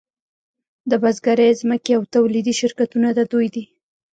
[0.89, 3.63] د بزګرۍ ځمکې او تولیدي شرکتونه د دوی دي